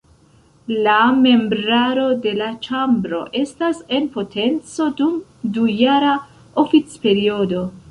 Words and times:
La 0.85 0.93
membraro 1.25 2.05
de 2.23 2.31
la 2.39 2.47
ĉambro 2.69 3.21
estas 3.41 3.83
en 3.99 4.09
potenco 4.17 4.89
dum 5.03 5.23
dujara 5.61 6.17
oficperiodo. 6.67 7.67